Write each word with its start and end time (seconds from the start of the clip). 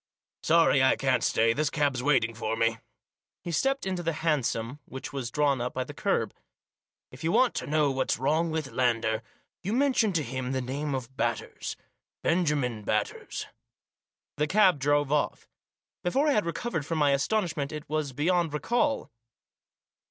Sorry 0.41 0.81
I 0.81 0.95
can't 0.95 1.23
stay, 1.23 1.53
this 1.53 1.69
cab's 1.69 2.01
waiting 2.01 2.33
for 2.33 2.55
me." 2.55 2.79
He 3.43 3.51
stepped 3.51 3.85
into 3.85 4.01
the 4.01 4.13
hansom 4.25 4.79
which 4.85 5.13
was 5.13 5.29
drawn 5.29 5.61
up 5.61 5.75
by 5.75 5.83
the 5.83 5.93
kerb." 5.93 6.33
If 7.11 7.23
you 7.23 7.31
want 7.31 7.53
to 7.57 7.67
know 7.67 7.91
what's 7.91 8.17
wrong 8.17 8.49
with 8.49 8.71
Lander, 8.71 9.21
you 9.61 9.73
mention 9.73 10.11
to 10.13 10.23
him 10.23 10.53
the 10.53 10.59
name 10.59 10.95
of 10.95 11.15
Batters— 11.15 11.75
Benjamin 12.23 12.81
Batters." 12.81 13.45
The 14.37 14.47
cab 14.47 14.79
drove 14.79 15.11
off. 15.11 15.47
Before 16.03 16.27
I 16.27 16.31
had 16.31 16.47
recovered 16.47 16.83
from 16.83 16.97
my 16.97 17.11
astonishment 17.11 17.71
it 17.71 17.87
was 17.87 18.11
beyond 18.11 18.53
recall. 18.53 19.11